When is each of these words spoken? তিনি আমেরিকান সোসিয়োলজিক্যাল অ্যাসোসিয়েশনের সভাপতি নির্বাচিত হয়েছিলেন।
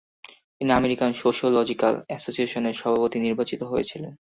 তিনি 0.57 0.71
আমেরিকান 0.73 1.11
সোসিয়োলজিক্যাল 1.13 1.93
অ্যাসোসিয়েশনের 2.07 2.75
সভাপতি 2.81 3.17
নির্বাচিত 3.19 3.61
হয়েছিলেন। 3.63 4.13